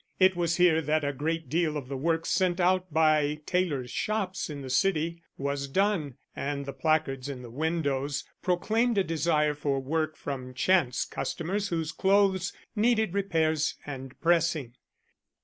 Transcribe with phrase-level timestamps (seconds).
[0.19, 4.49] It was here that a great deal of the work sent out by tailors' shops
[4.49, 9.79] in the City was done, and the placards in the windows proclaimed a desire for
[9.79, 14.73] work from chance customers whose clothes needed repairs and pressing.